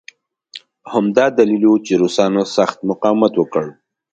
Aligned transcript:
همدا 0.91 1.25
دلیل 1.37 1.63
و 1.65 1.73
چې 1.85 1.93
روسانو 2.01 2.43
سخت 2.55 2.77
مقاومت 2.89 3.33
وکړ 3.37 3.65